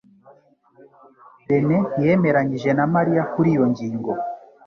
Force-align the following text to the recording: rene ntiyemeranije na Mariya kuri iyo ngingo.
rene 1.49 1.77
ntiyemeranije 1.93 2.69
na 2.77 2.85
Mariya 2.93 3.23
kuri 3.33 3.47
iyo 3.55 3.65
ngingo. 3.71 4.11